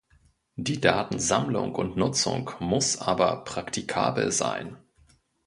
[0.55, 4.77] Die Datensammlung und -nutzung muss aber praktikabel sein.